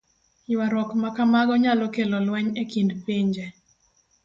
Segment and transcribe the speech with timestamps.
[0.53, 3.45] Ywaruok ma kamago nyalo kelo lweny e kind pinje.